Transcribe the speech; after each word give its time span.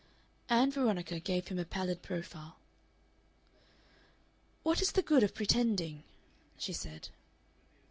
Ann 0.49 0.71
Veronica 0.71 1.19
gave 1.19 1.49
him 1.49 1.59
a 1.59 1.63
pallid 1.63 2.01
profile. 2.01 2.55
"What 4.63 4.81
is 4.81 4.93
the 4.93 5.03
good 5.03 5.21
of 5.21 5.35
pretending?" 5.35 6.01
she 6.57 6.73
said. 6.73 7.09